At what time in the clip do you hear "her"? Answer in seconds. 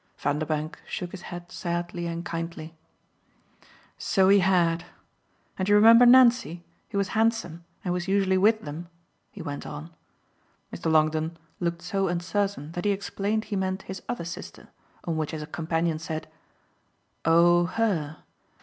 17.67-18.23